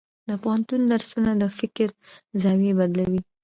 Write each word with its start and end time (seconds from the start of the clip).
د 0.29 0.31
پوهنتون 0.41 0.81
درسونه 0.93 1.31
د 1.37 1.43
فکر 1.59 1.89
زاویې 2.41 2.73
بدلوي. 2.79 3.21